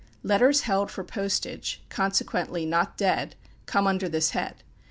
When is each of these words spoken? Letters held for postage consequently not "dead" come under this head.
Letters 0.23 0.61
held 0.61 0.89
for 0.89 1.03
postage 1.03 1.83
consequently 1.89 2.65
not 2.65 2.97
"dead" 2.97 3.35
come 3.67 3.85
under 3.85 4.09
this 4.09 4.31
head. 4.31 4.63